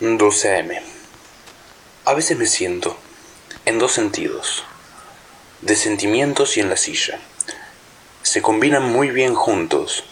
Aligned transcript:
12 0.00 0.58
AM. 0.58 0.72
A 2.04 2.12
veces 2.12 2.36
me 2.36 2.44
siento, 2.44 2.98
en 3.64 3.78
dos 3.78 3.92
sentidos, 3.92 4.62
de 5.62 5.74
sentimientos 5.74 6.58
y 6.58 6.60
en 6.60 6.68
la 6.68 6.76
silla. 6.76 7.18
Se 8.22 8.42
combinan 8.42 8.82
muy 8.82 9.08
bien 9.08 9.34
juntos. 9.34 10.04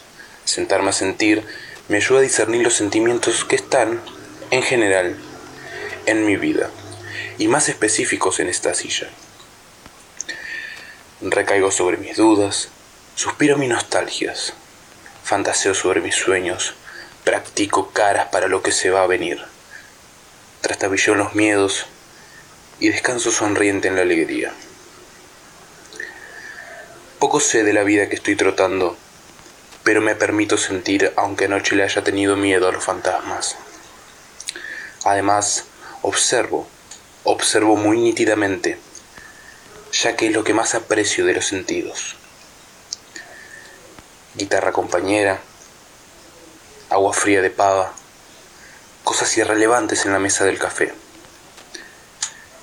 Sentarme 0.46 0.88
a 0.88 0.94
sentir 0.94 1.44
me 1.88 1.98
ayuda 1.98 2.20
a 2.20 2.22
discernir 2.22 2.62
los 2.62 2.72
sentimientos 2.72 3.44
que 3.44 3.56
están, 3.56 4.00
en 4.50 4.62
general, 4.62 5.18
en 6.06 6.24
mi 6.24 6.36
vida, 6.36 6.70
y 7.36 7.48
más 7.48 7.68
específicos 7.68 8.40
en 8.40 8.48
esta 8.48 8.72
silla. 8.72 9.10
Recaigo 11.20 11.70
sobre 11.70 11.98
mis 11.98 12.16
dudas, 12.16 12.70
suspiro 13.16 13.58
mis 13.58 13.68
nostalgias, 13.68 14.54
fantaseo 15.24 15.74
sobre 15.74 16.00
mis 16.00 16.14
sueños, 16.14 16.72
practico 17.22 17.90
caras 17.90 18.28
para 18.32 18.48
lo 18.48 18.62
que 18.62 18.72
se 18.72 18.88
va 18.88 19.02
a 19.02 19.06
venir, 19.06 19.44
trastabillo 20.64 21.14
los 21.14 21.34
miedos 21.34 21.84
y 22.80 22.88
descanso 22.88 23.30
sonriente 23.30 23.88
en 23.88 23.96
la 23.96 24.00
alegría. 24.00 24.50
Poco 27.18 27.38
sé 27.38 27.64
de 27.64 27.74
la 27.74 27.82
vida 27.82 28.08
que 28.08 28.14
estoy 28.14 28.34
trotando, 28.34 28.96
pero 29.82 30.00
me 30.00 30.14
permito 30.14 30.56
sentir 30.56 31.12
aunque 31.16 31.44
anoche 31.44 31.76
le 31.76 31.82
haya 31.82 32.02
tenido 32.02 32.36
miedo 32.36 32.66
a 32.66 32.72
los 32.72 32.82
fantasmas. 32.82 33.56
Además, 35.04 35.64
observo, 36.00 36.66
observo 37.24 37.76
muy 37.76 37.98
nítidamente, 37.98 38.78
ya 39.92 40.16
que 40.16 40.28
es 40.28 40.32
lo 40.32 40.44
que 40.44 40.54
más 40.54 40.74
aprecio 40.74 41.26
de 41.26 41.34
los 41.34 41.44
sentidos. 41.44 42.16
Guitarra 44.34 44.72
compañera, 44.72 45.40
agua 46.88 47.12
fría 47.12 47.42
de 47.42 47.50
pava, 47.50 47.92
cosas 49.04 49.36
irrelevantes 49.38 50.04
en 50.04 50.12
la 50.12 50.18
mesa 50.18 50.44
del 50.44 50.58
café. 50.58 50.92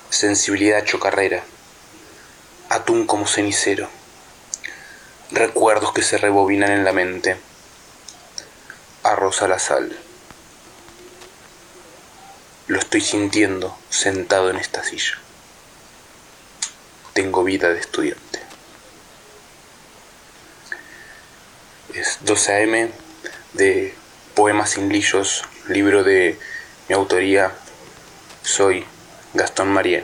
Sensibilidad 0.09 0.83
chocarrera, 0.83 1.43
atún 2.69 3.07
como 3.07 3.27
cenicero 3.27 3.89
recuerdos 5.31 5.93
que 5.93 6.03
se 6.03 6.17
rebobinan 6.17 6.71
en 6.71 6.83
la 6.83 6.91
mente. 6.91 7.37
Arroz 9.03 9.41
a 9.41 9.47
la 9.47 9.59
sal. 9.59 9.97
Lo 12.67 12.79
estoy 12.79 13.01
sintiendo 13.01 13.77
sentado 13.89 14.49
en 14.49 14.57
esta 14.57 14.83
silla. 14.83 15.17
Tengo 17.13 17.43
vida 17.43 17.69
de 17.69 17.79
estudiante. 17.79 18.39
Es 21.93 22.19
12 22.21 22.63
AM 22.63 22.91
de 23.53 23.95
Poemas 24.35 24.71
sin 24.71 24.89
Lillos, 24.89 25.43
libro 25.67 26.03
de 26.03 26.37
mi 26.87 26.95
autoría. 26.95 27.51
Soy 28.41 28.83
Gastón 29.33 29.69
Marien. 29.69 30.03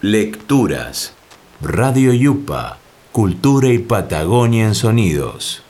Lecturas 0.00 1.14
Radio 1.60 2.12
Yupa, 2.12 2.78
Cultura 3.12 3.68
y 3.68 3.78
Patagonia 3.78 4.66
en 4.66 4.74
Sonidos. 4.74 5.62